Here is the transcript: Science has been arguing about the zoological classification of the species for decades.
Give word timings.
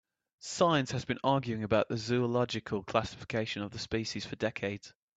Science 0.39 0.89
has 0.93 1.05
been 1.05 1.19
arguing 1.23 1.61
about 1.63 1.87
the 1.87 1.95
zoological 1.95 2.81
classification 2.81 3.61
of 3.61 3.69
the 3.69 3.77
species 3.77 4.25
for 4.25 4.35
decades. 4.35 4.95